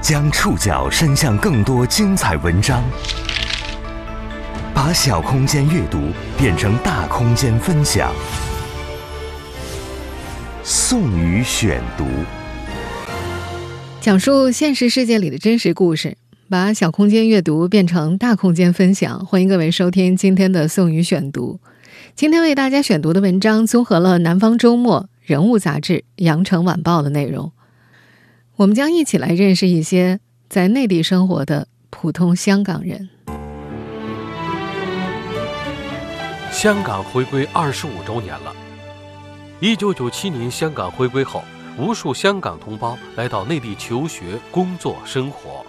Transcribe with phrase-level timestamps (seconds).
[0.00, 2.82] 将触角伸向更多精彩文章，
[4.72, 5.98] 把小空间阅读
[6.38, 8.10] 变成大空间分享。
[10.64, 12.06] 宋宇选读，
[14.00, 16.16] 讲述现实世界里的真实故事，
[16.48, 19.26] 把小空间阅读变成大空间分享。
[19.26, 21.60] 欢迎各位收听今天的宋宇选读。
[22.14, 27.52] 今天为大家选读的文章综合了《南方周末》《人物杂志》《羊城晚报》的内容。
[28.60, 30.20] 我们将一起来认识一些
[30.50, 33.08] 在内地生活的普通香港人。
[36.52, 38.54] 香港回归二十五周年了。
[39.60, 41.42] 一九九七年香港回归后，
[41.78, 45.64] 无数香港同胞来到内地求学、工作、生活，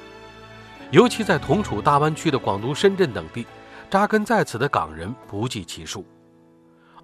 [0.92, 3.48] 尤其在同处大湾区的广东深圳等地，
[3.90, 6.06] 扎根在此的港人不计其数。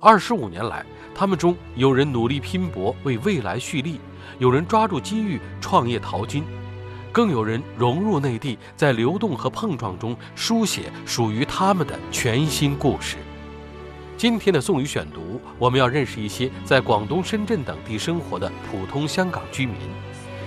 [0.02, 4.02] 二十五年来，他们中有人努力拼搏，为未来蓄力。
[4.40, 6.44] 有人抓住机遇创业淘金，
[7.12, 13.18] 更有人融入内地，在流动和碰撞中书写属于他们的全新故事。
[14.16, 19.76] 今天的宋宇选读，我们要认识一些在广东深圳等地生活的普通香港居民，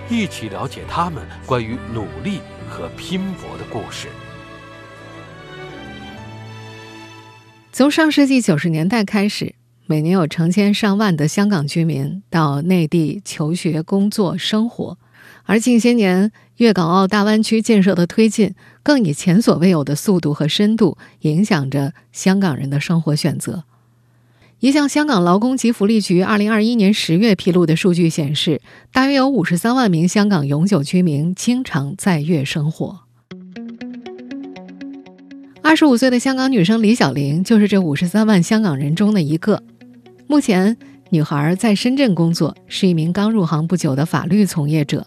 [0.09, 4.09] 一起了解他们关于努力和拼搏的故事。
[7.73, 9.60] 从上世纪九十年代开始。
[9.91, 14.97] 每年有成千上万的香港居民到内地求学、工作、生活，
[15.43, 23.65] 而近些年粤港澳大湾区建设的推进，更以前所未有的速度和深度影响着香港人的生活选择。
[24.61, 28.61] 一项香港劳工及福利局二零二一年十月披露的数据显示，
[28.93, 33.01] 大约有五十三万名香港永久居民经常在粤生活。
[35.63, 39.65] 二十五岁的香港女生李小玲就是这五十三万香港人中的一个。
[40.31, 40.77] 目前，
[41.09, 45.05] 女孩在深圳工作，是一名刚入行不久的法律从业者。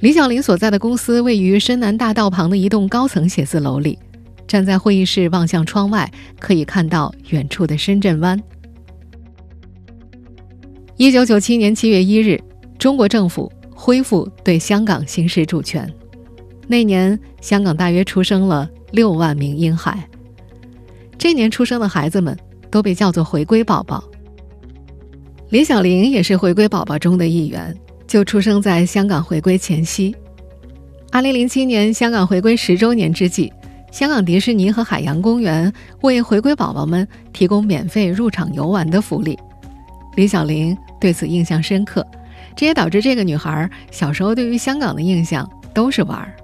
[0.00, 3.98] 李小玲所在的公司位于深南大道旁的一栋高层写字楼里，
[4.46, 8.38] 站在会议室望向窗外，可以看到远处的深圳湾。
[10.98, 12.38] 一九九七年七月一日，
[12.78, 15.90] 中国政府恢复对香港行使主权。
[16.68, 20.06] 那年，香港大约出生了六万名婴孩。
[21.16, 22.36] 这年出生的孩子们。
[22.72, 24.02] 都被叫做“回归宝宝”。
[25.50, 27.76] 李小玲也是“回归宝宝”中的一员，
[28.08, 30.16] 就出生在香港回归前夕。
[31.10, 33.52] 二零零七年香港回归十周年之际，
[33.92, 39.38] 香港迪士尼和海洋公园为回归宝宝们提供免费入场游玩的福利。
[40.16, 42.06] 李小玲对此印象深刻，
[42.56, 46.34] 这也导致这个女孩小时候对于香港的印象都是玩儿。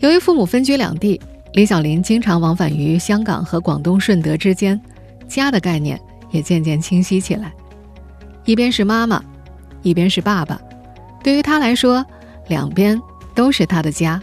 [0.00, 1.18] 由于父母分居两地。
[1.52, 4.80] 李小林经常往返于香港和广东顺德之间，
[5.28, 6.00] 家的概念
[6.30, 7.52] 也渐渐清晰起来。
[8.44, 9.22] 一边是妈妈，
[9.82, 10.60] 一边是爸爸，
[11.24, 12.04] 对于他来说，
[12.48, 13.00] 两边
[13.34, 14.22] 都是他的家。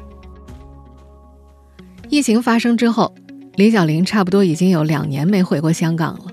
[2.09, 3.13] 疫情发生之后，
[3.55, 6.31] 李小林差不多已经有两年没回过香港了。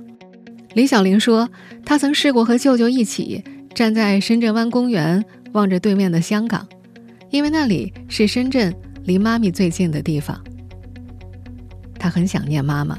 [0.75, 1.49] 李小林说，
[1.85, 3.43] 他曾试过和舅舅一起
[3.75, 6.67] 站在深圳湾公园，望着对面的香港，
[7.31, 8.73] 因为那里是深圳
[9.03, 10.41] 离妈咪最近的地方。
[12.05, 12.99] 他很想念妈妈，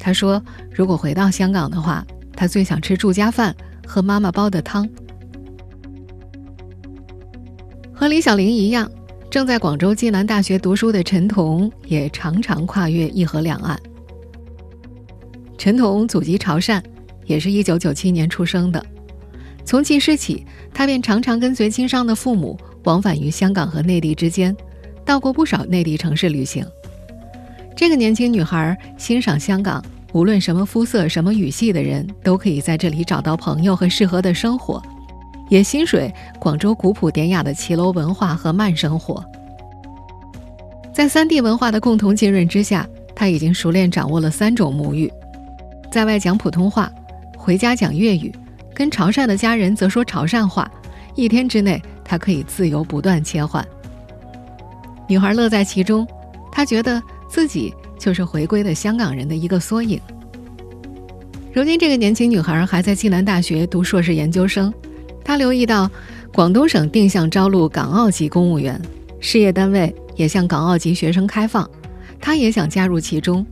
[0.00, 0.42] 他说
[0.74, 2.04] ：“如果回到香港的话，
[2.34, 3.54] 他最想吃住家饭，
[3.86, 4.88] 喝妈妈煲的汤。”
[7.94, 8.90] 和李小玲一样，
[9.30, 13.80] 正在广州暨南大学读书的陈彤也常常跨越一河两岸。
[15.56, 16.82] 陈彤祖籍潮汕，
[17.26, 18.84] 也是一九九七年出生的。
[19.64, 24.56] 从记事起，他便常常跟随经商的父母往返于香港和内地之间，
[25.04, 26.66] 到过不少内地城市旅行。
[27.74, 34.80] 这个年轻女孩欣赏香港，无论什么肤色、什么语系的人都可以在这里找到朋友和适合的生活，
[35.48, 39.24] 也心水广州古朴典雅的骑楼文化和慢生活。
[40.92, 45.10] 在三地文化的共同浸润之下，她已经熟练掌握了三种母语，
[45.90, 46.92] 在外讲普通话，
[47.36, 48.30] 回家讲粤语，
[48.74, 50.70] 跟潮汕的家人则说潮汕话。
[51.14, 53.66] 一天之内，她可以自由不断切换。
[55.08, 56.06] 女孩乐在其中，
[56.52, 57.02] 她觉得。
[57.32, 59.98] 自己就是回归的香港人的一个缩影。
[61.50, 64.70] 如今，这个年轻女孩还在暨南大学读硕士研究生。
[65.24, 65.90] 她留意到，
[66.34, 68.78] 广东省定向招录港澳籍公务员，
[69.18, 71.66] 事业单位也向港澳籍学生开放。
[72.20, 73.46] 她也想加入其中。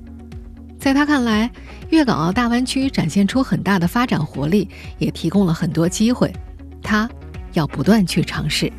[0.78, 1.50] 在她看来，
[1.88, 4.68] 粤港澳大湾区展现出很大的发展活力，
[4.98, 6.30] 也提供了很多机会。
[6.82, 7.08] 她
[7.54, 8.70] 要不断去尝试。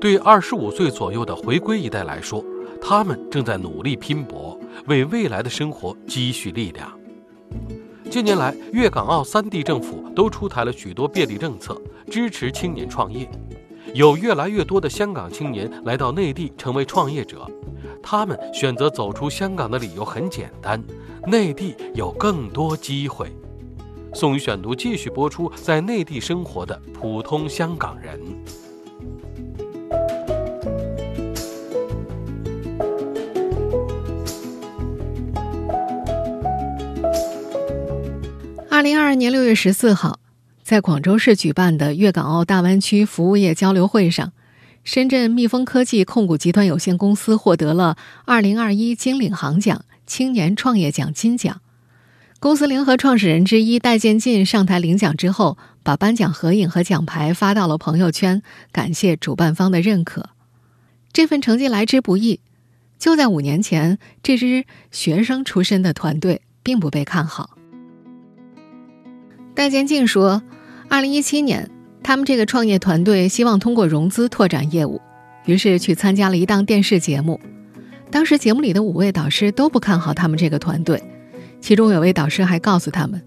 [0.00, 2.42] 对二十五岁左右的回归一代来说，
[2.80, 6.90] 他们正在努力拼搏，为未来的生活积蓄力量。
[8.10, 11.78] 近年来，粤港澳三地政府都出台了许多便利政策，
[12.10, 13.30] 支持青年创业。
[13.92, 17.46] 有越来越多的香港青年来到内地成为创业者，
[18.02, 20.82] 他们选择走出香港的理由很简单：
[21.26, 23.30] 内地有更多机会。
[24.14, 28.18] 宋宇选读继续播出，在内地生活的普通香港人。
[38.80, 40.20] 二零二二年六月十四号，
[40.62, 44.32] 在广州市举办的粤港澳大湾区服务业交流会上，
[44.84, 51.60] 深圳蜜蜂科技控股集团有限公司获得了二零二一金领航奖青年创业奖金奖。
[52.38, 58.42] 公司联合创始人之一戴建进上台领奖之后，把颁奖合影和奖牌发到了朋友圈，
[58.72, 60.30] 感谢主办方的认可。
[61.12, 62.40] 这份成绩来之不易。
[62.98, 67.58] 就在五年前，这支学生出身的团队并不被看好。
[69.54, 70.42] 戴建进说
[70.88, 71.68] ：“二零一七年，
[72.02, 75.00] 他们这个创业团队希望通过融资拓展业务，
[75.44, 77.38] 于是去参加了一档电视节目。
[78.10, 81.02] 当时节目里的五位导师都不看好他们这个团队，
[81.60, 83.20] 其中有位导师还告诉他们：‘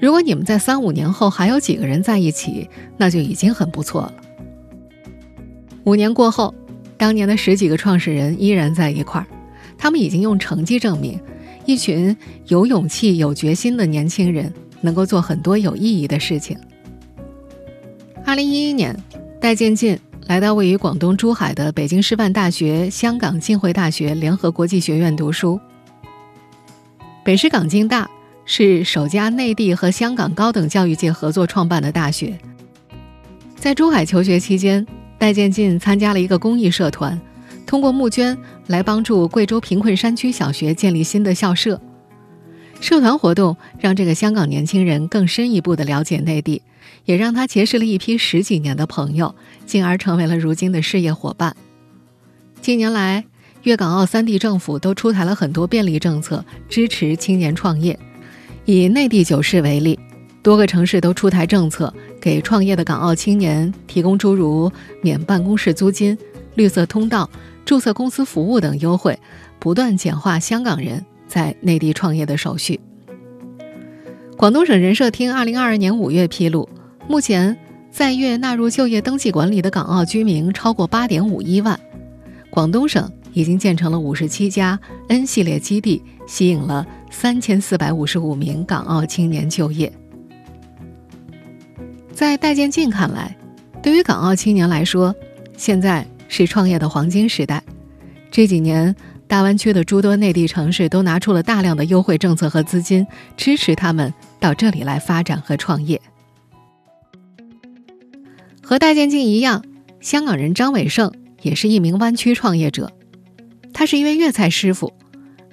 [0.00, 4.14] 如果你们在三五年后还有几个人在一起，那就已经很不错了。’
[5.84, 6.54] 五年过后，
[6.96, 9.26] 当年的十几个创始人依然在一块儿，
[9.76, 11.20] 他们已经用成绩证明，
[11.66, 12.16] 一群
[12.46, 14.52] 有勇气、有决心的年轻人。”
[14.86, 16.56] 能够做很多有意义的事情。
[18.24, 18.96] 二零一一年，
[19.38, 25.60] 戴建进来到位于广东珠海的北京师范大学、香港浸会大学联合国际学院读书。
[27.24, 28.08] 北师港浸大
[28.44, 32.38] 是首家内地和香港高等教育界合作创办的大学。
[33.56, 34.86] 在珠海求学期间，
[35.18, 37.20] 戴建进参加了一个公益社团，
[37.66, 38.36] 通过募捐
[38.68, 41.80] 来帮助贵州贫困山区小学建立新的校舍。
[42.80, 46.62] 社团活动让这个香港年轻人更深一步的了解内地，
[47.04, 49.34] 也让他结识了一批十几年的朋友，
[49.66, 51.56] 进而成为了如今的事业伙伴。
[52.60, 53.24] 近年来，
[53.62, 57.98] 粤港澳三地政府都出台了很多便利政策，支持青年创业。
[58.64, 59.98] 以内地九市为例，
[60.42, 64.70] 多个城市都出台政策，给创业的港澳青年提供诸如
[65.02, 66.16] 免办公室租金、
[66.54, 67.28] 绿色通道、
[67.64, 69.18] 注册公司服务等优惠，
[69.58, 71.04] 不断简化香港人。
[71.26, 72.78] 在内地创业的手续。
[74.36, 76.68] 广东省人社厅二零二二年五月披露，
[77.08, 77.56] 目前
[77.90, 81.80] 在粤纳入就业登记管理的港澳居民超过八点五一万。
[82.50, 84.78] 广东省已经建成了五十七家
[85.08, 89.90] N 系列基地，吸引了三千四百五十五名港澳青年就业。
[92.12, 93.34] 在戴建进看来，
[93.82, 95.14] 对于港澳青年来说，
[95.56, 97.62] 现在是创业的黄金时代。
[98.30, 98.94] 这几年。
[99.28, 103.06] 大湾区的诸多内地城市都拿出了大量的优惠政策和资金，
[103.36, 106.00] 支持他们到这里来发展和创业。
[108.62, 109.64] 和戴建进一样，
[110.00, 111.12] 香港人张伟胜
[111.42, 112.92] 也是一名湾区创业者。
[113.72, 114.92] 他是一位粤菜师傅，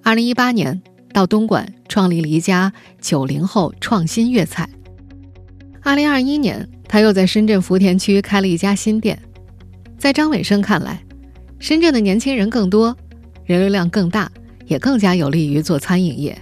[0.01, 0.81] 二零一八年
[1.11, 2.71] 到东莞创立了一家
[3.01, 4.69] 九零后创新粤菜。
[5.81, 9.19] 二零二一年，他又在深圳福田区开了一家新店。
[9.97, 11.03] 在张伟胜看来，
[11.59, 12.95] 深圳的年轻人更多。
[13.45, 14.31] 人流量更大，
[14.65, 16.37] 也更加有利于做餐饮业。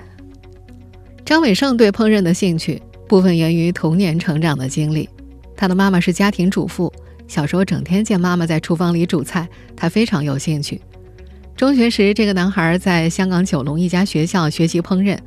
[1.25, 5.09] 张伟胜对烹饪的兴趣部分源于童年成长的经历。
[5.55, 6.91] 他的妈妈是家庭主妇，
[7.27, 10.81] 小时候整天见妈妈在厨房里煮菜，他非常有兴趣。
[11.55, 15.17] 中学时，这个男孩在香港九龙一家学校学习烹饪，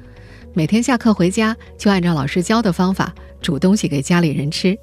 [0.53, 4.77] 每天下课回家就按照老师教的方法煮东西给家里人吃。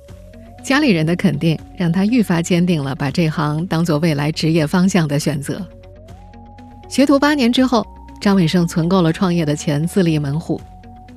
[0.63, 5.62] 家里人的肯定让他愈发坚定了把这行当做未来职业方向的选择。
[6.91, 7.88] 学徒八年之后，
[8.19, 10.60] 张伟胜存够了创业的钱，自立门户。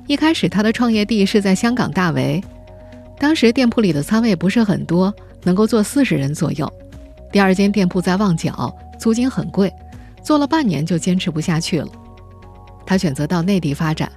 [0.07, 2.41] 一开始，他的创业地是在香港大围，
[3.19, 5.13] 当时店铺里的餐位不是很多，
[5.43, 6.71] 能够坐四十人左右。
[7.29, 9.69] 第二间店铺在旺角，租金很贵，
[10.23, 11.89] 做了半年就坚持不下去了。
[12.85, 14.09] 他选择到内地发展。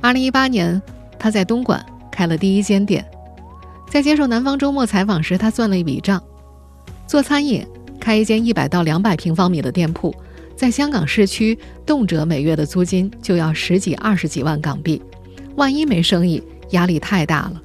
[0.00, 0.80] 二零一八年，
[1.18, 3.04] 他在东莞开了第一间店。
[3.90, 6.22] 在接受南方周末采访时，他算了一笔账：
[7.08, 7.66] 做餐饮，
[7.98, 10.14] 开一间一百到两百平方米的店铺。
[10.60, 15.00] 在香港市区，动辄每月的租金就要十几、二十几万港币，
[15.56, 17.62] 万一没生意，压力太大了。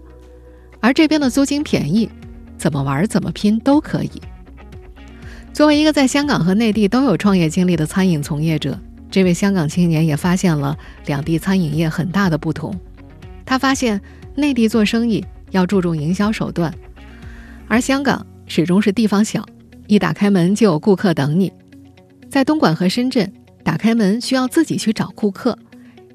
[0.79, 2.09] 而这边的租金便宜，
[2.57, 4.11] 怎么玩怎么拼都可以。
[5.51, 8.79] 作为一个在香港和内地都有创业经历的餐饮从业者，
[9.11, 12.73] 这位香港青年也发现了两地餐饮业很大的不同。
[13.45, 13.99] 他发现
[14.35, 15.21] 内地做生意
[15.51, 16.73] 要注重营销手段，
[17.67, 19.45] 而香港始终是地方小，
[19.87, 21.51] 一打开门就有顾客等你。
[22.35, 23.31] 在东莞和深圳，
[23.63, 25.57] 打开门需要自己去找顾客，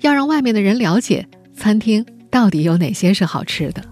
[0.02, 3.82] 要让外面的人了解餐厅到底有哪些是好吃的。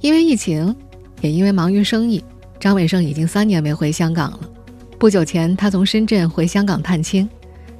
[0.00, 0.74] 因为疫情，
[1.20, 2.24] 也因为忙于生意，
[2.58, 4.40] 张伟胜已经三年没回香港了。
[4.98, 7.28] 不久前，他从深圳回香港探亲，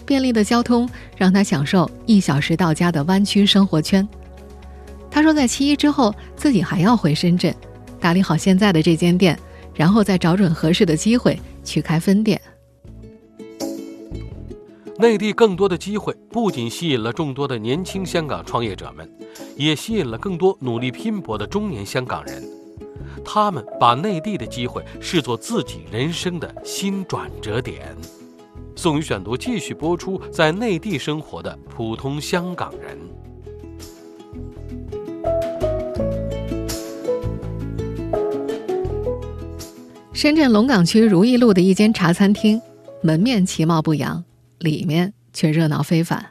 [0.05, 4.07] 便利的交通让他享受一小时到家的湾区生活圈。
[5.11, 7.55] 他说，在七一之后，自己还要回深圳，
[7.99, 9.39] 打理好现在的这间店，
[9.75, 12.39] 然后再找准合适的机会去开分店。
[15.01, 19.11] 内地更多的机会不仅吸引了众多的年轻香港创业者们，
[19.57, 22.47] 也吸引了更多努力拼搏的中年香港人。
[23.25, 27.97] 他们把内地的机会视作自己人生的新转折点。
[28.77, 32.99] 宋宇选读继续播出，在内地生活的普通香港人。
[40.13, 42.61] 深圳龙岗区如意路的一间茶餐厅，
[43.01, 44.23] 门面其貌不扬，
[44.61, 46.27] 里面却热闹非凡。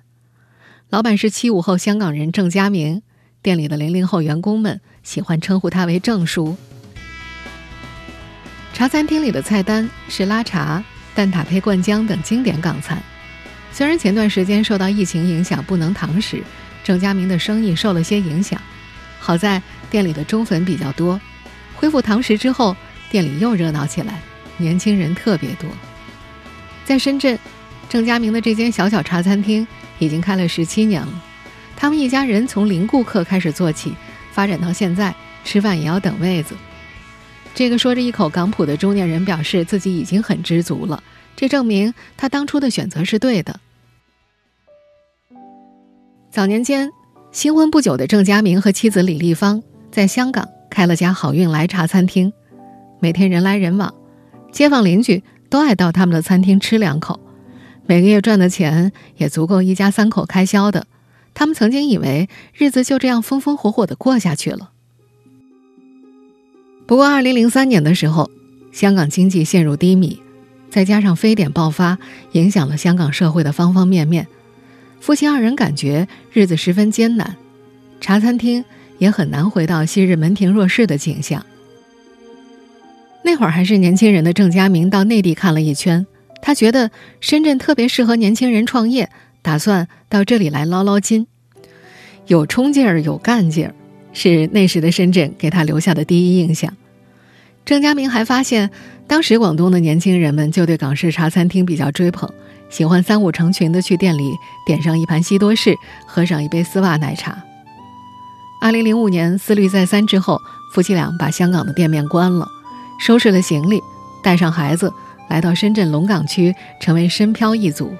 [0.89, 3.01] 老板是七五后香港人郑家明，
[3.41, 6.55] 店里的零零后员工们喜欢称呼他为郑叔。
[8.73, 10.83] 茶餐厅里的菜单是拉茶、
[11.13, 13.01] 蛋挞配灌浆等经典港餐。
[13.71, 16.41] 虽然前段时间受到疫情影响不能堂食，
[16.83, 18.59] 郑家明的生意受了些影响。
[19.19, 21.19] 好在店里的中粉比较多，
[21.75, 22.75] 恢复堂食之后，
[23.11, 24.21] 店里又热闹起来，
[24.57, 25.69] 年轻人特别多。
[26.85, 27.37] 在深圳，
[27.89, 29.67] 郑家明的这间小小茶餐厅
[29.97, 31.23] 已经开了十七年了。
[31.75, 33.93] 他们一家人从零顾客开始做起，
[34.31, 36.55] 发展到现在，吃饭也要等位子。
[37.55, 41.03] 这个说着一口港普的中年人表示自己已经很知足了，
[41.35, 43.59] 这证明他当初的选择是对的。
[46.29, 46.91] 早年间，
[47.31, 52.31] 新婚不久的郑家明和妻子李丽芳在香港开了家好运来茶餐厅，
[52.99, 53.91] 每天人来人往，
[54.51, 57.19] 街坊邻居都爱到他们的餐厅吃两口，
[57.89, 60.85] 每个月赚的钱也足够一家三口开销的。
[61.33, 64.69] 他们曾经以为日子就这样风风火火的过下去了。
[66.85, 68.29] 不过，二零零三年的时候，
[68.71, 70.21] 香港经济陷入低迷，
[70.69, 71.97] 再加上非典爆发，
[72.33, 74.27] 影响了香港社会的方方面面。
[74.99, 77.37] 夫妻二人感觉日子十分艰难，
[77.99, 78.63] 茶餐厅
[78.99, 81.43] 也很难回到昔日门庭若市的景象。
[83.23, 86.05] 那会儿还是年轻人的郑家明到内地看了一圈，
[86.41, 89.09] 他觉得深圳特别适合年轻人创业，
[89.41, 91.27] 打算到这里来捞捞金，
[92.27, 93.73] 有冲劲儿，有干劲儿。
[94.11, 96.75] 是那时的深圳给他留下的第一印象。
[97.63, 98.71] 郑家明还发现，
[99.05, 102.27] 当时广东的年轻人们就对港式茶餐厅比较追捧，
[102.69, 104.31] 喜欢三五成群的去店里
[104.65, 105.75] 点上一盘西多士，
[106.07, 107.37] 喝上一杯丝袜奶茶。
[108.61, 110.41] 二零零五年思虑再三之后，
[110.73, 112.47] 夫妻俩把香港的店面关了，
[112.99, 113.79] 收拾了行李，
[114.23, 114.91] 带上孩子，
[115.29, 117.93] 来到深圳龙岗区，成为深漂一族。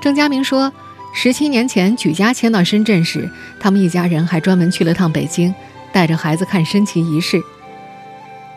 [0.00, 0.72] 郑家明说。
[1.16, 3.30] 十七年前举家迁到深圳时，
[3.60, 5.54] 他们一家人还专门去了趟北京，
[5.92, 7.40] 带着孩子看升旗仪式。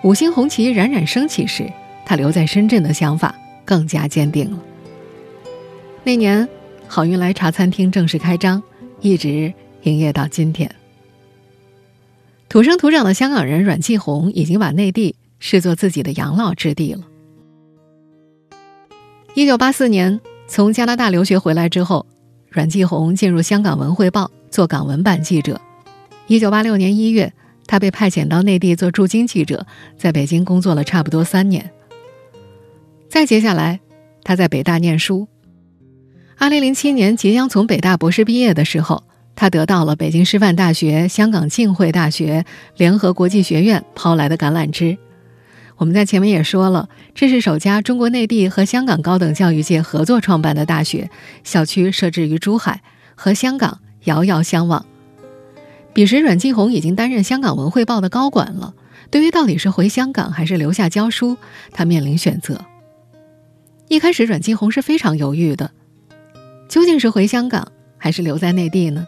[0.02, 1.72] 五星红旗冉冉升起时，
[2.04, 4.58] 他留在深圳的想法更加坚定了。
[6.04, 6.50] 那年，
[6.88, 8.64] 好运来茶餐厅正式开张，
[9.02, 10.74] 一直营业到今天。
[12.50, 17.01] 土生土长的香港人阮继红已经把内地视作自己的养老之地了。
[19.36, 22.06] 一九八四年从加拿大留学回来之后。
[22.50, 25.62] 阮继红进入香港文汇报做港文版记者。
[26.27, 27.32] 一九八六年一月，
[27.67, 31.70] 他被派遣到内地做驻京记者，在北京工作了差不多三年。
[33.10, 33.82] 再接下来，
[34.24, 35.27] 他在北大念书。
[36.38, 39.03] 二零零七年即将从北大博士毕业的时候，
[39.36, 42.46] 他得到了北京师范大学、香港浸会大学、
[42.77, 44.98] 联合国际学院抛来的橄榄枝。
[45.77, 51.10] 我们在前面也说了，这是首家中国内地和香港高等教育界合作创办的大学，
[51.43, 52.81] 校区设置于珠海，
[53.13, 54.86] 和香港遥遥相望。
[55.93, 58.74] 彼时，阮继红已经担任香港文汇报的高管了。
[59.12, 61.38] 对于到底是回香港还是留下教书，
[61.72, 62.65] 他面临选择。
[63.88, 65.72] 一开始，阮继红是非常犹豫的，
[66.67, 69.05] 究竟是回香港还是留在内地呢？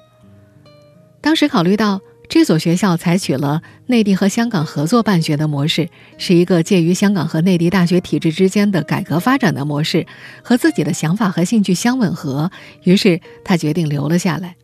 [1.19, 1.99] 当时考虑到。
[2.29, 10.05] 这所学校采取了内地和香港合作办学的模式，是一个介于香港和内地大学体制之间的改革发展的模式，
[10.43, 12.51] 和自己的想法和兴趣相吻合。
[12.83, 14.55] 于是他决定留了下来，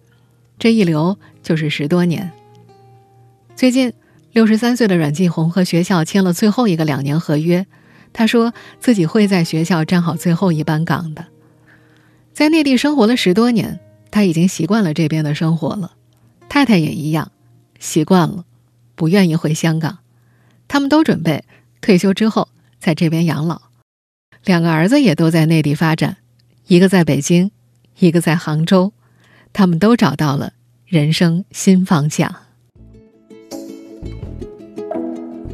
[0.59, 2.31] 这一留就是十多年。
[3.55, 3.93] 最近，
[4.31, 7.65] 六十三岁的阮继红和学校签了最后一个两年合约，
[8.13, 11.25] 他说自己会在学校站好最后一班岗的。
[12.31, 13.79] 在内地生活了十多年，
[14.11, 15.93] 他已经习惯了这边的生活了，
[16.47, 17.31] 太太也一样。
[17.79, 18.45] 习惯了，
[18.95, 19.99] 不愿意回香港，
[20.67, 21.43] 他们都准备
[21.81, 23.61] 退休之后在这边养老。
[24.43, 26.17] 两个儿子也都在内地发展，
[26.67, 27.51] 一个在北京，
[27.99, 28.93] 一个在杭州。
[29.53, 30.51] 他们都找到了
[30.85, 32.35] 人生新方向。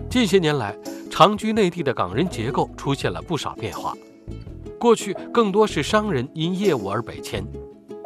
[0.10, 0.76] 近些年来，
[1.12, 3.96] 长居内地的港人结构出现了不少变化。
[4.80, 7.46] 过去更多是商人因业务而北迁，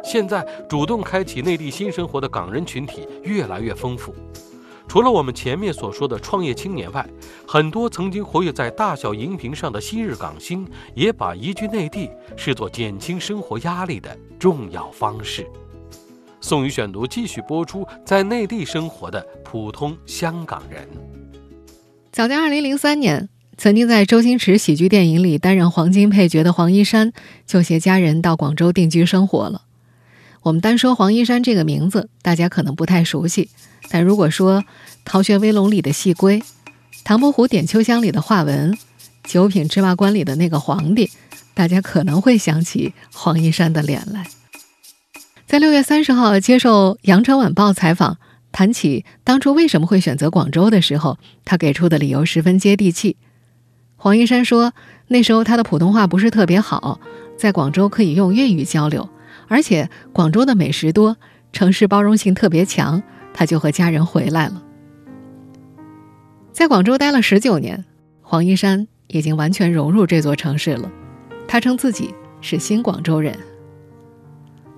[0.06, 4.14] 现在主动开启内地新生活的港人群体越来越丰富。
[4.86, 7.04] 除了我们前面所说的创业青年外，
[7.44, 15.44] 很多曾经活跃在大小荧屏上的昔日港星，也把移居内地视作减轻生活压力的重要方式。
[16.40, 20.88] 宋宇选读继续播出，在内地生活的普通香港人。
[22.12, 27.12] 早在2003年，曾经在周星驰喜剧电影里担任黄金配角的黄一山，
[27.44, 29.62] 就携家人到广州定居生活了。
[30.46, 33.50] 我们单说黄一山这个名字，大家可能不太熟悉。
[33.88, 34.62] 但如果说
[35.04, 36.38] 《逃学威龙》里的细龟，
[37.02, 38.72] 《唐伯虎点秋香》里的华文，
[39.24, 41.10] 《九品芝麻官》里的那个皇帝，
[41.52, 44.24] 大家可能会想起黄一山的脸来。
[45.48, 48.18] 在六月三十号接受《羊城晚报》采访，
[48.52, 53.16] 谈起当初为什么会选择广州的时候，他给出的理由十分接地气。
[53.96, 54.72] 黄一山说，
[55.08, 57.00] 那时候他的普通话不是特别好，
[57.36, 59.08] 在广州可以用粤语交流，
[59.48, 61.16] 而且广州的美食多，
[61.52, 63.02] 城市包容性特别强。
[63.38, 64.62] 他就和家人回来了，
[66.52, 67.84] 在广州待了十九年，
[68.22, 70.90] 黄一山已经完全融入这座城市了。
[71.46, 73.36] 他称自己是新广州人。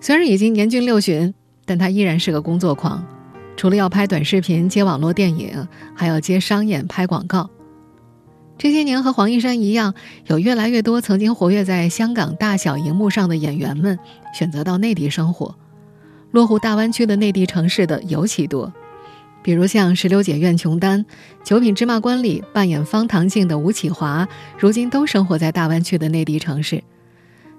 [0.01, 1.33] 虽然已经年近六旬，
[1.65, 3.07] 但他依然是个工作狂，
[3.57, 7.49] 除了要拍短视频、接网络电影，还要接商演、拍广告。
[8.59, 9.95] 这些年和黄一山一样，
[10.27, 13.97] 有越来越多曾经活跃在香港大小荧幕上的演员们
[14.35, 15.55] 选择到内地生活。
[16.33, 18.73] 落户大湾区的内地城市的尤其多，
[19.45, 20.99] 比如像《石榴姐苑琼丹》
[21.45, 26.83] 《九品芝麻官》里扮演方唐镜的吴启华，如今都生活在大湾区的内地城市。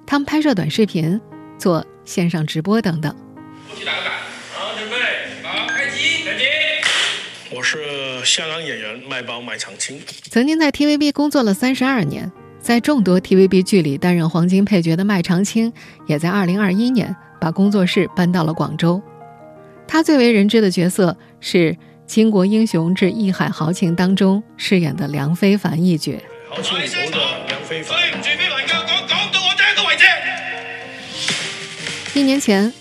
[0.05, 1.19] 他们拍摄短视频、
[1.57, 3.15] 做线上直播等等。
[4.53, 4.95] 好，准备，
[5.43, 6.43] 好，开机，开机。
[7.55, 7.77] 我是
[8.29, 15.73] 香港演员麦包麦长青，曾经在 TVB 工作了三十二年，在众多 TVB 剧里担任黄金配角的麦长青，
[16.05, 17.15] 也在二零二一年。
[17.41, 19.01] 把工作室搬到了广州，
[19.87, 21.71] 他最为人知的角色是
[22.05, 26.21] 《倾国英雄之义海豪情》当中饰演的梁非凡一角。
[26.49, 26.85] 豪情的
[27.47, 27.97] 梁非凡。
[32.13, 32.73] 一年前，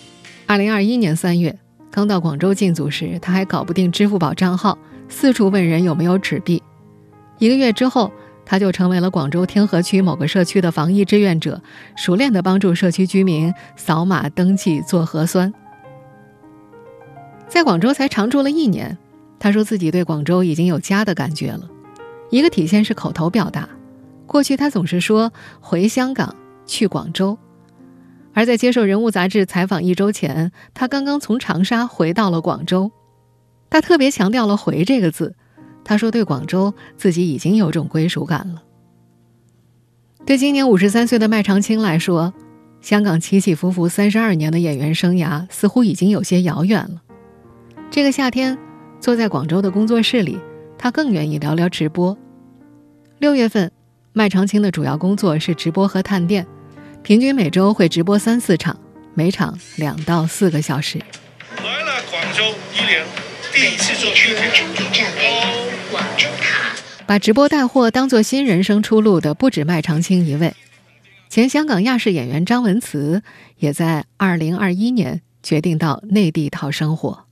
[0.45, 1.57] 二零二一年三月，
[1.91, 4.77] 刚到广州进组时，他还搞不定支付宝账号，
[5.09, 6.63] 四处问人有没有纸币。
[7.39, 8.11] 一个月之后。
[8.51, 11.61] 他就成为了广州天河区某个社区的防疫志愿者，
[11.99, 15.53] 熟练地帮助社区居民扫码登记做核酸。
[17.47, 18.97] 在广州才常住了一年，
[19.39, 21.69] 他说自己对广州已经有家的感觉了。
[22.31, 23.69] 一个体现是口头表达，
[24.27, 27.37] 过去他总是说回香港去广州，
[28.33, 32.91] 而在接受《人物》杂志采访一周前，他刚刚从长沙回到了广州，
[33.71, 35.35] 他特别强调了“回”这个字。
[35.85, 38.63] 他说：“对广州，自己已经有种归属感了。
[40.27, 42.35] 对今年五十三岁的麦长青来说，
[42.83, 47.01] 香港起起伏伏三十二年的演员生涯似乎已经有些遥远了。
[47.91, 48.59] 这个夏天，
[49.01, 50.39] 坐在广州的工作室里，
[50.77, 52.17] 他更愿意聊聊直播。
[53.19, 53.73] 六月份，
[54.13, 56.47] 麦长青的主要工作是直播和探店，
[57.03, 58.79] 平均每周会直播三四场，
[59.15, 60.99] 每场两到四个小时。
[60.99, 63.07] 来了，广州一年
[63.59, 65.05] 第一次坐地铁。”
[65.91, 70.55] 广州塔把直播带货当做新人生出路的不止麦长青一位，
[71.29, 73.21] 前香港亚视演员张文慈
[73.57, 77.25] 也在二零二一年决定到内地讨生活。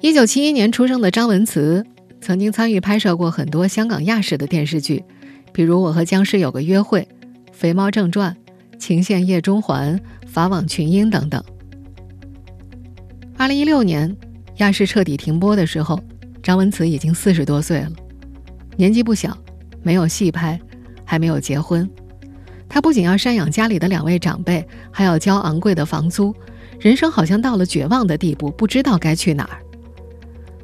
[0.00, 1.84] 一九七一年出生的张文慈，
[2.18, 5.04] 曾经参与拍摄过很多香港亚视的电视剧，
[5.52, 7.00] 比如《我和僵尸有个约会》
[7.52, 8.34] 《肥猫正传》
[8.78, 11.44] 《情陷夜中环》《法网群英》等等。
[13.42, 14.16] 二零一六年，
[14.58, 16.00] 亚视彻底停播的时候。
[16.44, 17.90] 张文慈已经四十多岁了，
[18.76, 19.36] 年纪不小，
[19.82, 20.56] 没有戏拍，
[21.04, 21.90] 还没有结婚。
[22.68, 26.32] 他不仅要赡养家里的两位长辈，还要交昂贵的房租，
[26.78, 29.58] 人生好像到了绝望的地步，不知道该去哪儿。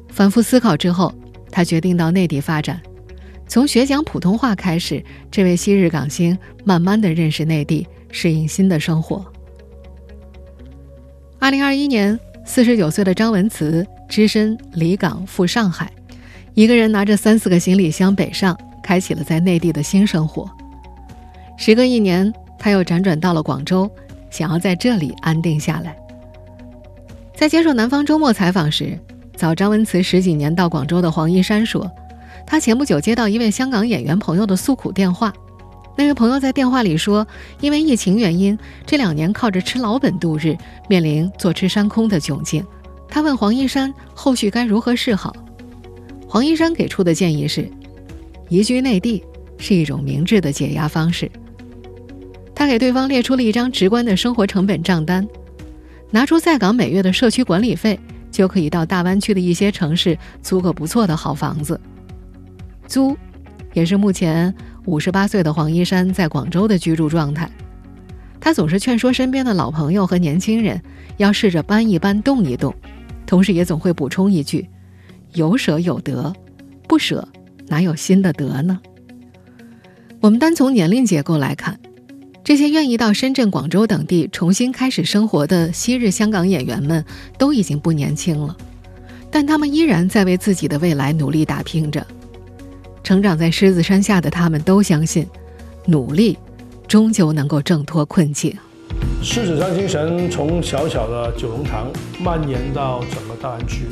[0.07, 1.13] 反复思考之后，
[1.51, 2.81] 他决定到内地发展。
[3.45, 9.25] 从学讲普通话开始，这位昔日港星慢慢的认识内地，适应新的生活。
[11.39, 12.17] 二零二一年，
[12.51, 13.85] 四十九岁的张文慈。
[14.07, 15.87] 只身离港赴上海，
[16.55, 20.49] 一个人拿着三四个行李箱北上，开启了在内地的新生活。
[21.57, 23.87] 时隔一年，他又辗转到了广州，
[24.31, 25.95] 想要在这里安定下来。
[27.35, 28.97] 在接受《南方周末》采访时，
[29.35, 31.87] 早张文慈十几年到广州的黄一山说，
[32.47, 35.31] 他前不久接到一位香港演员朋友的诉苦电话，
[35.99, 37.27] 那位朋友在电话里说，
[37.59, 40.55] 因为疫情原因，这两年靠着吃老本度日，
[40.87, 42.65] 面临坐吃山空的窘境。
[43.09, 45.35] 他问黄一山后续该如何是好。
[46.25, 47.69] 黄一山给出的建议是，
[48.47, 49.21] 移居内地
[49.57, 51.29] 是一种明智的解压方式。
[52.55, 55.27] 他给对方列出了一张直观的生活成本账单，
[56.11, 57.99] 拿出在港每月的社区管理费，
[58.31, 61.77] 就可以到大湾区的一些城市租个不错的好房子。
[62.87, 63.17] 租，
[63.73, 67.49] 也是目前五十八岁的黄一山在广州的居住状态。
[68.39, 70.81] 他总是劝说身边的老朋友和年轻人
[71.17, 72.73] 要试着搬一搬、动一动，
[73.25, 74.67] 同时也总会补充一句
[75.35, 76.33] ：“有舍有得，
[76.87, 77.27] 不舍
[77.67, 78.79] 哪有新的得呢？”
[80.21, 81.79] 我们单从年龄结构来看。
[82.41, 87.05] 这些愿意到深圳、广州等地重新开始生活的昔日香港演员们
[87.37, 88.57] 都已经不年轻了，
[89.29, 92.03] 但他们依然在为自己的未来努力打拼着。
[93.03, 95.27] 成长在狮子山下的他们都相信，
[95.85, 96.37] 努力
[96.87, 98.55] 终究能够挣脱困境。
[99.21, 103.85] 狮子山精神从小小的九龙塘蔓延到整个大湾区。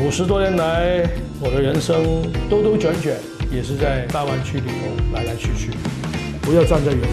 [0.00, 1.08] 五十多年来，
[1.40, 3.14] 我的人生兜兜转转，
[3.50, 5.70] 也是在大湾区里头来来去去。
[6.42, 7.08] 不要站在原地。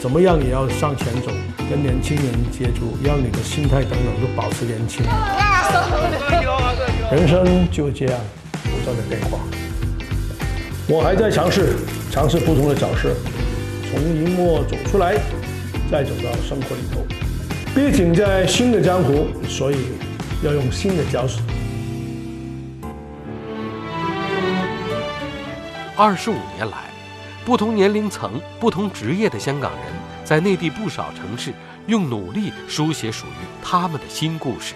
[0.00, 1.32] 怎么样也要向前走，
[1.68, 5.04] 跟年轻人接触，让你的心态等等都保持年轻。
[7.10, 8.20] 人生就这样
[8.62, 9.40] 不断的变化，
[10.90, 11.76] 我还在尝试，
[12.10, 13.14] 尝试不同的角色，
[13.90, 15.16] 从荧幕走出来，
[15.90, 17.04] 再走到生活里头。
[17.74, 19.76] 毕竟在新的江湖，所以
[20.42, 21.40] 要用新的角色。
[25.94, 26.88] 二十五年来。
[27.44, 29.82] 不同年龄层、不同职业的香港人，
[30.22, 31.50] 在内地不少城市
[31.86, 34.74] 用努力书写属于他们的新故事。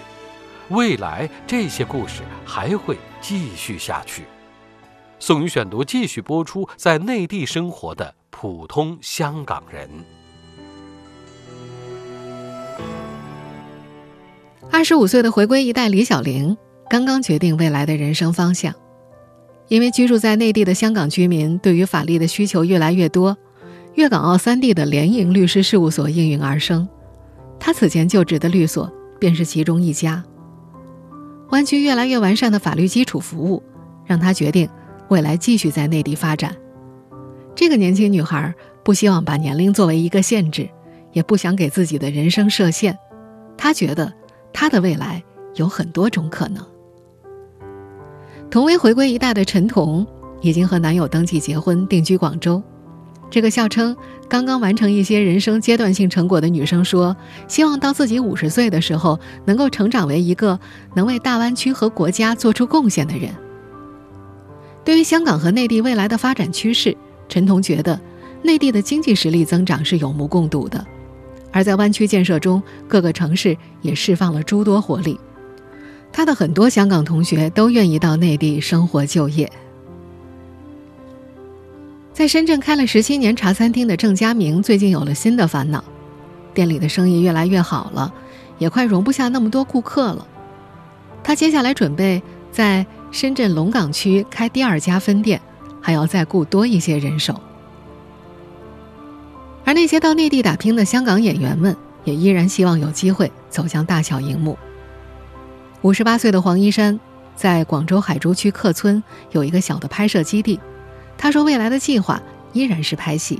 [0.69, 4.23] 未来，这些故事还会继续下去。
[5.25, 9.89] 宋宇选读继续播出，在内地生活的普通香港人。
[14.69, 16.57] 二十五岁的回归一代李小玲，
[16.89, 18.75] 刚刚决定未来的人生方向。
[19.69, 23.37] 因为居住在内地的香港居民对于法律的需求越来越多，
[23.93, 26.85] 粤港澳三地的联营律师事务所应运而生。
[27.57, 30.21] 他此前就职的律所便是其中一家。
[31.51, 33.63] 湾区越来越完善的法律基础服务，
[34.05, 34.69] 让他决定
[35.13, 36.55] 未来继续在内地发展。
[37.53, 38.51] 这个年轻女孩
[38.83, 40.67] 不希望把年龄作为一个限制，
[41.11, 42.97] 也不想给自己的人生设限。
[43.55, 44.11] 她觉得
[44.51, 45.23] 她的未来
[45.53, 46.65] 有很多种可能。
[48.49, 50.05] 同为回归一代的陈彤，
[50.41, 52.61] 已经和男友登记结婚，定居广州。
[53.29, 53.95] 这个笑称
[54.27, 57.15] 刚刚完成一些人生阶段性成果的女生说
[57.47, 60.59] ：“希望到自己五十岁的时候，能够成长为一个
[60.95, 63.29] 能为大湾区和国家做出贡献的人。”
[64.83, 66.95] 对于香港和内地未来的发展趋势，
[67.29, 67.99] 陈彤觉得，
[68.41, 70.85] 内地的经济实力增长是有目共睹的，
[71.51, 75.19] 而在湾区建设中，各个城市也释放了诸多活力。
[76.11, 79.51] 他的很多香港同学都愿意到内地生活就业。
[82.13, 85.83] 在深圳开了十七年茶餐厅的郑佳明最近有了新的烦恼，
[86.53, 88.13] 店里的生意越来越好了，
[88.59, 90.27] 也快容不下那么多顾客了。
[91.23, 95.39] 他接下来准备在深圳龙岗区开第二家分店，
[95.79, 97.39] 还要再雇多一些人手。
[99.63, 104.57] 而那些到内地打拼的香港演员们，也依然希望有机会走向大小荧幕。
[105.83, 106.99] 五十八岁的黄一山，
[107.35, 110.59] 在广州海珠区客村有一个小的拍摄基地。
[111.15, 112.19] 他说，未来的计划
[112.51, 113.39] 依然是拍戏。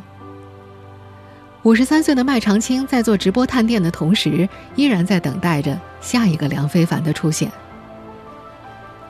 [1.63, 7.51] 五十三岁的麦长青在做直播探店的同时，依然在等待着下一个梁非凡的出现。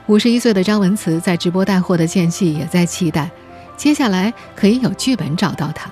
[0.06, 3.30] 五十一岁的张文慈在直播带货的间隙，也在期待
[3.76, 5.90] 接下来可以有剧本找到他。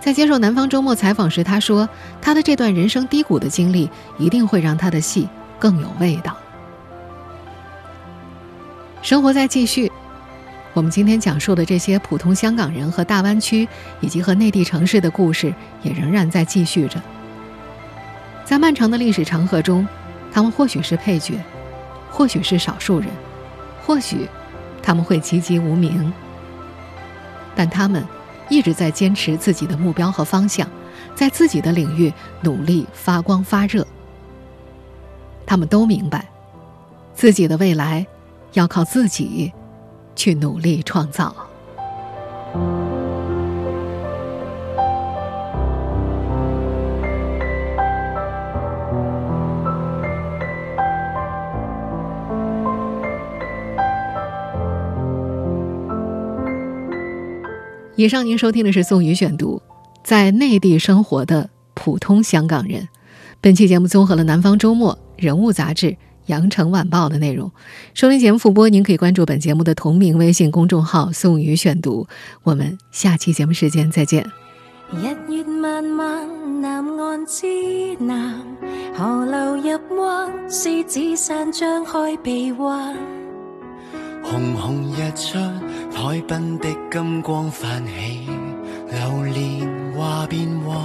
[0.00, 1.88] 在接受《南方周末》采访时，他说，
[2.22, 5.28] 他的这段人生低谷的经历，一定会让他的戏。
[5.58, 6.36] 更有味道。
[9.00, 9.90] 生活在继续，
[10.74, 13.66] 我们今天讲述的这些普通香港人和大湾区
[14.00, 17.00] 以及和内地城市的故事，也仍然在继续着。
[18.44, 19.88] 在漫长的历史长河中，
[20.30, 21.42] 他们或许是配角，
[22.10, 23.08] 或许是少数人，
[23.84, 24.28] 或许
[24.82, 26.12] 他们会籍籍无名，
[27.54, 28.04] 但他们
[28.48, 30.68] 一直在坚持自己的目标和方向，
[31.14, 33.86] 在自己的领域努力发光发热。
[35.44, 36.26] 他们都明白，
[37.14, 38.06] 自己的未来
[38.54, 39.52] 要靠自己
[40.14, 41.34] 去努力创造。
[57.96, 59.62] 以上您收听的是宋宇选读，
[60.04, 62.86] 在内地生活的普通香港人。
[63.40, 65.86] 本期节目综合了《南方周末》《人物杂志》
[66.26, 67.50] 《羊城晚报》的内容。
[67.94, 72.06] 收听节目复播，您可以关注本节目的同名微信公众号“宋宇选读”。
[72.44, 74.30] 我们下期节目时间再见。
[74.92, 77.46] 日月漫漫，南岸之
[77.98, 78.34] 南，
[78.94, 82.94] 河流入湾，狮子山张开臂弯。
[84.28, 85.38] 红红日出，
[85.94, 88.28] 海滨的金光泛起，
[88.90, 90.76] 流连话变幻。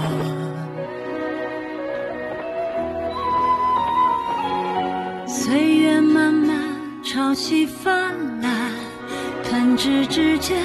[5.26, 6.56] 岁月漫漫，
[7.04, 8.70] 潮起泛滥，
[9.42, 10.56] 弹指之间，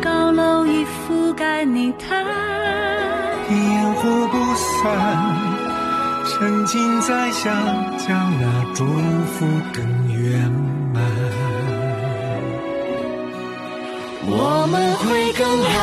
[0.00, 2.24] 高楼已覆盖泥潭。
[3.50, 4.82] 烟火不散，
[6.26, 7.52] 沉浸在想，
[7.98, 10.50] 将那祝福更圆
[14.34, 15.76] 我们会更好，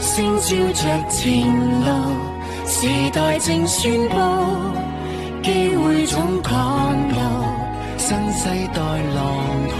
[0.00, 1.42] 星照着前
[1.80, 1.86] 路，
[2.66, 4.14] 时代正宣布，
[5.42, 7.18] 机会总赶到，
[7.98, 8.80] 新世代
[9.14, 9.20] 浪
[9.72, 9.74] 淘，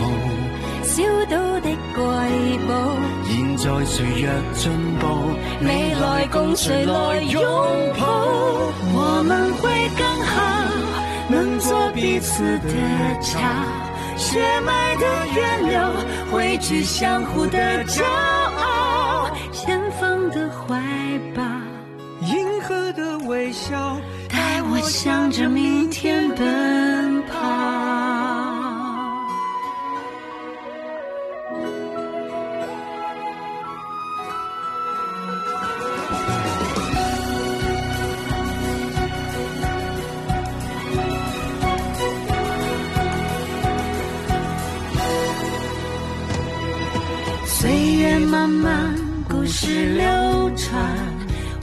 [0.83, 2.03] 小岛的瑰
[2.67, 2.71] 宝，
[3.29, 4.63] 现在谁若进
[4.99, 5.07] 步，
[5.61, 7.41] 未来共谁来拥
[7.97, 8.03] 抱？
[8.95, 10.41] 我们会更好，
[11.29, 12.69] 能做彼此的
[13.23, 13.39] 桥。
[14.17, 15.81] 血脉的源流，
[16.31, 19.31] 汇聚相互的骄傲。
[19.53, 20.81] 前方的怀
[21.35, 21.43] 抱，
[22.27, 23.97] 银河的微笑，
[24.29, 28.02] 带我向着明天奔跑。
[49.85, 50.83] 流传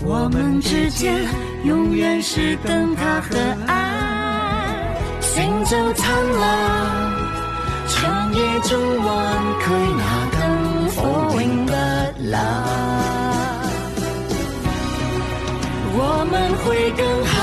[0.04, 1.26] 我们之间
[1.64, 4.76] 永远是灯塔和岸，
[5.22, 6.08] 星洲灿
[6.40, 6.48] 烂，
[7.88, 9.08] 长夜中弯
[9.60, 9.66] 曲
[9.98, 10.02] 那
[10.38, 10.40] 灯
[10.96, 10.98] 火
[11.42, 11.72] 永不
[12.30, 12.36] 蓝。
[16.02, 16.02] 我
[16.32, 17.38] 们会更好，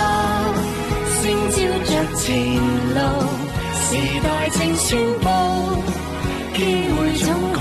[1.20, 2.26] 星照着前
[2.94, 2.98] 路，
[3.74, 3.86] 时
[4.22, 5.24] 代正宣布，
[6.54, 6.58] 机
[6.94, 7.60] 会总看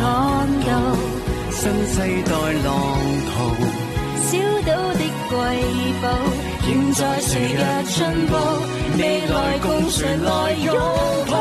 [0.66, 0.70] 到，
[1.66, 2.32] 新世代
[2.64, 2.70] 浪
[3.26, 3.34] 淘。
[4.22, 5.02] 小岛的
[5.32, 5.34] 瑰
[6.00, 6.06] 宝，
[6.62, 8.32] 现在谁的进步，
[9.00, 10.30] 未来共谁来
[10.64, 10.70] 拥
[11.26, 11.34] 抱？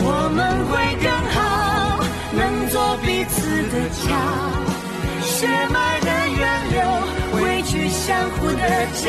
[0.00, 0.74] 我们会
[1.04, 1.38] 更好，
[2.32, 2.74] 能做
[3.06, 3.38] 彼此
[3.70, 4.06] 的桥，
[5.22, 6.76] 血脉的源流，
[7.30, 8.58] 汇聚相互的
[8.96, 9.06] 骄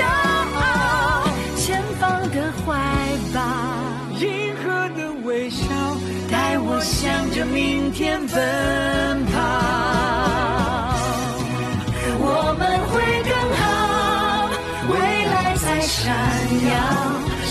[0.53, 1.25] 傲。
[1.57, 2.67] 前方的怀
[3.33, 3.37] 抱，
[4.19, 4.63] 银河
[4.95, 5.65] 的微笑，
[6.31, 8.37] 带我向着明天奔
[9.25, 9.28] 跑。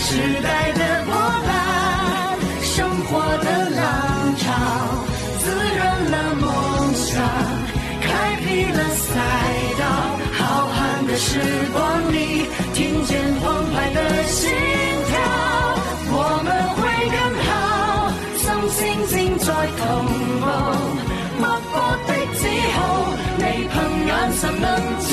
[0.09, 1.13] 时代的波
[1.45, 1.53] 澜，
[2.63, 3.85] 生活的浪
[4.37, 4.47] 潮，
[5.37, 5.43] 滋
[5.77, 6.49] 润了梦
[6.95, 7.21] 想，
[8.01, 8.07] 开
[8.43, 9.13] 辟了赛
[9.77, 9.85] 道。
[10.33, 10.41] 浩
[10.73, 11.29] 瀚的时
[11.71, 14.49] 光里，听见澎湃的心
[15.09, 15.13] 跳。
[16.11, 16.81] 我们会
[17.13, 17.51] 更好，
[18.35, 19.85] 心星星在同
[20.41, 20.43] 步，
[21.39, 21.73] 脈搏
[22.07, 22.41] 的指
[22.73, 22.79] 號。
[24.09, 24.67] 眼神能
[25.01, 25.09] 知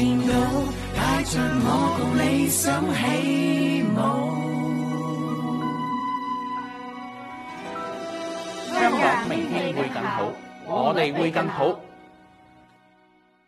[0.00, 0.32] 见到，
[0.96, 3.98] 帶着我共理想起舞。
[8.72, 10.32] 香港明天会更好，
[10.66, 11.78] 我哋会更好。